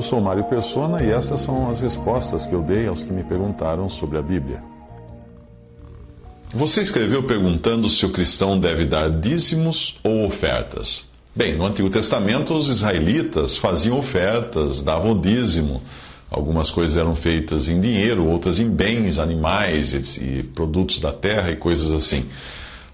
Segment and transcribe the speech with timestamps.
[0.00, 3.22] Eu sou Mário Persona e essas são as respostas que eu dei aos que me
[3.22, 4.58] perguntaram sobre a Bíblia.
[6.54, 11.04] Você escreveu perguntando se o cristão deve dar dízimos ou ofertas.
[11.36, 15.82] Bem, no Antigo Testamento, os israelitas faziam ofertas, davam dízimo.
[16.30, 21.56] Algumas coisas eram feitas em dinheiro, outras em bens, animais e produtos da terra e
[21.56, 22.24] coisas assim.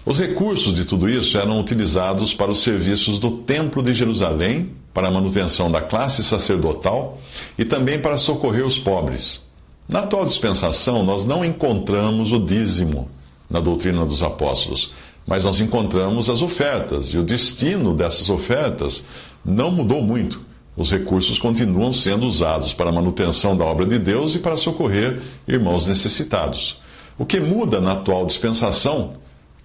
[0.05, 5.09] Os recursos de tudo isso eram utilizados para os serviços do Templo de Jerusalém, para
[5.09, 7.19] a manutenção da classe sacerdotal
[7.55, 9.45] e também para socorrer os pobres.
[9.87, 13.07] Na atual dispensação, nós não encontramos o dízimo
[13.47, 14.91] na doutrina dos apóstolos
[15.27, 19.05] mas nós encontramos as ofertas, e o destino dessas ofertas
[19.43, 20.39] não mudou muito.
[20.75, 25.21] Os recursos continuam sendo usados para a manutenção da obra de Deus e para socorrer
[25.45, 26.79] irmãos necessitados.
[27.17, 29.15] O que muda na atual dispensação,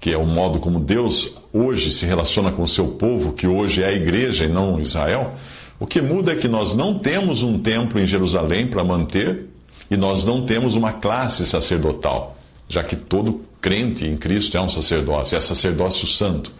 [0.02, 3.82] que é o modo como Deus hoje se relaciona com o seu povo, que hoje
[3.82, 5.32] é a igreja e não Israel,
[5.80, 9.46] o que muda é que nós não temos um templo em Jerusalém para manter
[9.90, 12.36] e nós não temos uma classe sacerdotal
[12.72, 16.50] já que todo crente em Cristo é um sacerdócio, é sacerdócio santo.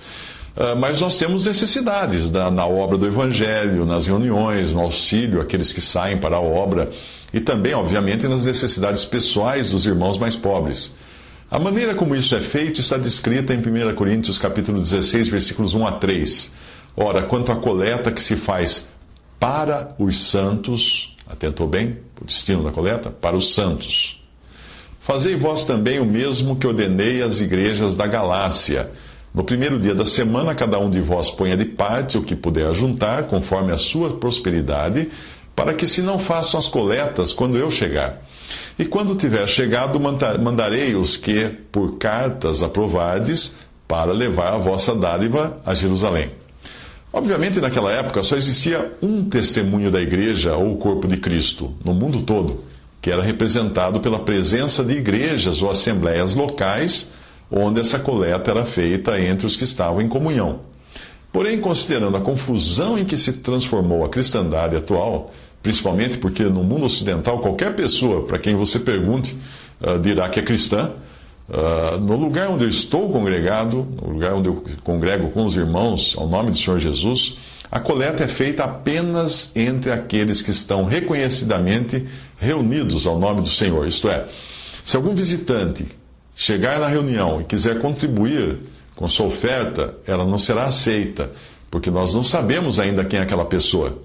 [0.55, 5.73] Uh, mas nós temos necessidades da, na obra do Evangelho, nas reuniões, no auxílio àqueles
[5.73, 6.91] que saem para a obra
[7.33, 10.95] e também, obviamente, nas necessidades pessoais dos irmãos mais pobres.
[11.53, 15.87] A maneira como isso é feito está descrita em 1 Coríntios capítulo 16, versículos 1
[15.87, 16.51] a 3.
[16.97, 18.89] Ora, quanto à coleta que se faz
[19.39, 21.99] para os santos, atentou bem?
[22.19, 23.11] O destino da coleta?
[23.11, 24.19] Para os santos.
[25.01, 28.91] Fazei vós também o mesmo que ordenei às igrejas da Galácia.
[29.35, 32.75] No primeiro dia da semana, cada um de vós ponha de parte o que puder
[32.75, 35.11] juntar, conforme a sua prosperidade,
[35.55, 38.23] para que se não façam as coletas quando eu chegar.
[38.79, 45.59] E quando tiver chegado, mandarei os que, por cartas, aprovardes, para levar a vossa dádiva
[45.65, 46.31] a Jerusalém.
[47.13, 52.23] Obviamente, naquela época, só existia um testemunho da igreja ou corpo de Cristo, no mundo
[52.23, 57.13] todo que era representado pela presença de igrejas ou assembleias locais,
[57.51, 60.61] onde essa coleta era feita entre os que estavam em comunhão.
[61.33, 65.33] Porém, considerando a confusão em que se transformou a cristandade atual,
[65.63, 69.37] principalmente porque no mundo ocidental qualquer pessoa para quem você pergunte
[69.81, 70.93] uh, dirá que é cristã,
[71.49, 76.15] uh, no lugar onde eu estou congregado, no lugar onde eu congrego com os irmãos,
[76.17, 77.37] ao nome do Senhor Jesus,
[77.71, 82.07] a coleta é feita apenas entre aqueles que estão reconhecidamente
[82.37, 83.87] reunidos ao nome do Senhor.
[83.87, 84.27] Isto é,
[84.85, 85.87] se algum visitante
[86.35, 88.59] chegar na reunião e quiser contribuir
[88.95, 91.31] com sua oferta, ela não será aceita,
[91.71, 94.03] porque nós não sabemos ainda quem é aquela pessoa.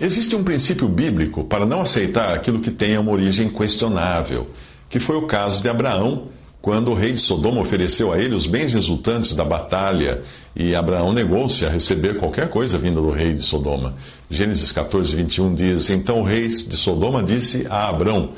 [0.00, 4.48] Existe um princípio bíblico para não aceitar aquilo que tenha uma origem questionável,
[4.90, 6.28] que foi o caso de Abraão
[6.60, 10.22] quando o rei de Sodoma ofereceu a ele os bens resultantes da batalha,
[10.54, 13.94] e Abraão negou-se a receber qualquer coisa vinda do rei de Sodoma.
[14.28, 18.32] Gênesis 14, 21 diz: Então o rei de Sodoma disse a Abraão: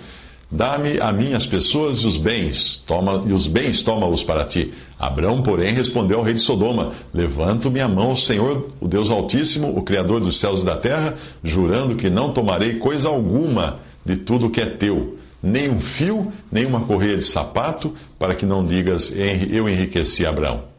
[0.51, 4.73] Dá-me a mim as pessoas e os bens, toma, e os bens toma-os para ti.
[4.99, 9.77] Abraão, porém, respondeu ao rei de Sodoma: Levanto minha mão ao Senhor, o Deus Altíssimo,
[9.77, 14.51] o Criador dos céus e da terra, jurando que não tomarei coisa alguma de tudo
[14.51, 19.13] que é teu nem um fio, nem uma correia de sapato, para que não digas,
[19.51, 20.78] eu enriqueci Abraão.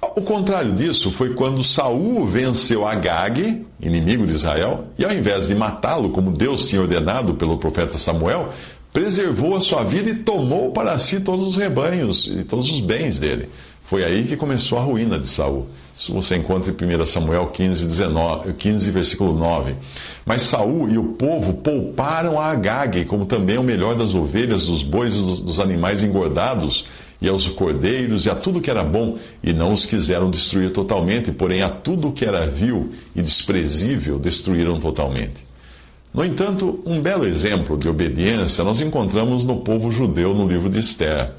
[0.00, 5.54] O contrário disso foi quando Saul venceu Agag, inimigo de Israel, e ao invés de
[5.54, 8.50] matá-lo, como Deus tinha ordenado pelo profeta Samuel,
[8.92, 13.18] preservou a sua vida e tomou para si todos os rebanhos e todos os bens
[13.18, 13.48] dele.
[13.84, 15.66] Foi aí que começou a ruína de Saul.
[15.96, 19.74] Isso você encontra em 1 Samuel 15, 19, 15, versículo 9.
[20.24, 24.82] Mas Saul e o povo pouparam a Agag, como também o melhor das ovelhas, dos
[24.82, 26.84] bois e dos, dos animais engordados,
[27.20, 31.32] e aos cordeiros e a tudo que era bom, e não os quiseram destruir totalmente,
[31.32, 35.48] porém a tudo que era vil e desprezível destruíram totalmente.
[36.14, 40.78] No entanto, um belo exemplo de obediência nós encontramos no povo judeu no livro de
[40.78, 41.32] Esther.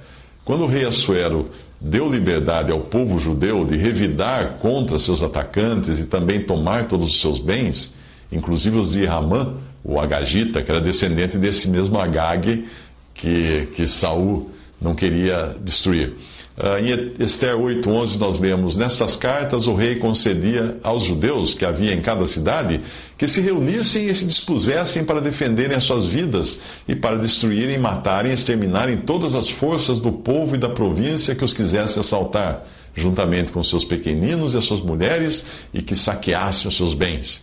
[0.46, 1.50] Quando o rei Assuero
[1.81, 7.22] deu liberdade ao povo judeu de revidar contra seus atacantes e também tomar todos os
[7.22, 7.96] seus bens,
[8.31, 12.66] inclusive os de Ramã, o Agagita, que era descendente desse mesmo Agag
[13.14, 16.16] que, que Saul não queria destruir.
[16.60, 21.94] Uh, em Esther 8,11 nós lemos: Nessas cartas o rei concedia aos judeus que havia
[21.94, 22.81] em cada cidade
[23.18, 28.31] que se reunissem e se dispusessem para defenderem as suas vidas e para destruírem, matarem
[28.31, 33.54] e exterminarem todas as forças do povo e da província que os quisesse assaltar, juntamente
[33.54, 37.42] com seus pequeninos e as suas mulheres, e que saqueassem os seus bens.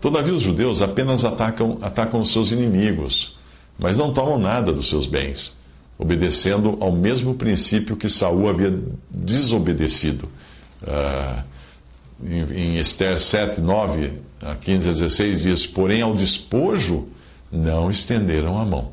[0.00, 3.36] Todavia os judeus apenas atacam, atacam os seus inimigos,
[3.76, 5.56] mas não tomam nada dos seus bens,
[6.02, 8.76] obedecendo ao mesmo princípio que Saul havia
[9.10, 10.28] desobedecido.
[10.82, 11.42] Uh,
[12.24, 17.08] em, em Esther 7, 9 a 15 a 16 diz: Porém, ao despojo
[17.50, 18.90] não estenderam a mão.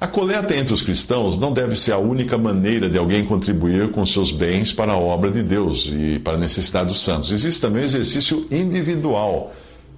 [0.00, 4.04] A coleta entre os cristãos não deve ser a única maneira de alguém contribuir com
[4.04, 7.30] seus bens para a obra de Deus e para a necessidade dos santos.
[7.30, 9.52] Existe também o exercício individual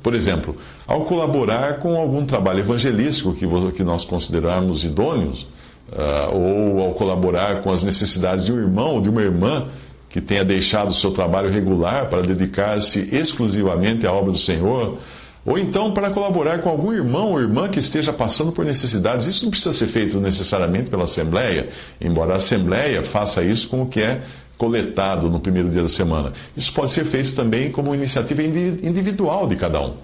[0.06, 0.56] por exemplo,
[0.87, 5.49] ao colaborar com algum trabalho evangelístico que nós considerarmos idôneos,
[5.93, 9.69] uh, ou ao colaborar com as necessidades de um irmão ou de uma irmã
[10.09, 14.99] que tenha deixado o seu trabalho regular para dedicar-se exclusivamente à obra do Senhor,
[15.44, 19.27] ou então para colaborar com algum irmão ou irmã que esteja passando por necessidades.
[19.27, 21.69] Isso não precisa ser feito necessariamente pela Assembleia,
[22.00, 24.23] embora a Assembleia faça isso com o que é
[24.56, 26.33] coletado no primeiro dia da semana.
[26.56, 29.94] Isso pode ser feito também como iniciativa individual de cada um.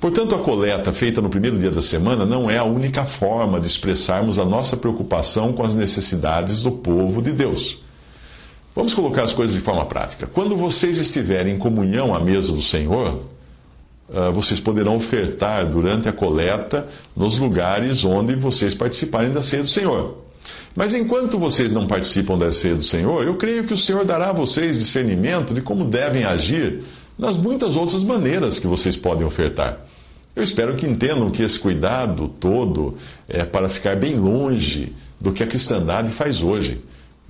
[0.00, 3.66] Portanto, a coleta feita no primeiro dia da semana não é a única forma de
[3.66, 7.78] expressarmos a nossa preocupação com as necessidades do povo de Deus.
[8.74, 10.26] Vamos colocar as coisas de forma prática.
[10.26, 13.22] Quando vocês estiverem em comunhão à mesa do Senhor,
[14.12, 19.68] ah, vocês poderão ofertar durante a coleta nos lugares onde vocês participarem da ceia do
[19.68, 20.18] Senhor.
[20.76, 24.30] Mas enquanto vocês não participam da ceia do Senhor, eu creio que o Senhor dará
[24.30, 26.82] a vocês discernimento de como devem agir
[27.18, 29.78] nas muitas outras maneiras que vocês podem ofertar.
[30.34, 32.96] Eu espero que entendam que esse cuidado todo
[33.28, 36.82] é para ficar bem longe do que a cristandade faz hoje.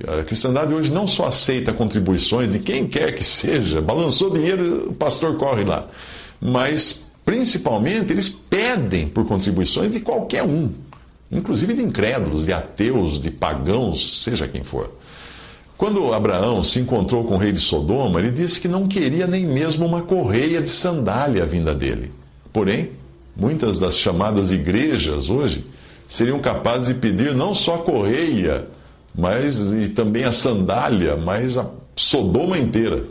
[0.07, 4.95] A cristandade hoje não só aceita contribuições de quem quer que seja, balançou dinheiro, o
[4.95, 5.87] pastor corre lá,
[6.41, 10.73] mas principalmente eles pedem por contribuições de qualquer um
[11.35, 14.93] inclusive de incrédulos, de ateus, de pagãos, seja quem for.
[15.77, 19.45] Quando Abraão se encontrou com o rei de Sodoma, ele disse que não queria nem
[19.45, 22.13] mesmo uma correia de sandália vinda dele.
[22.53, 22.93] Porém,
[23.37, 25.65] muitas das chamadas igrejas hoje
[26.09, 28.67] seriam capazes de pedir não só a correia,
[29.15, 33.05] mas e também a sandália, mas a Sodoma inteira.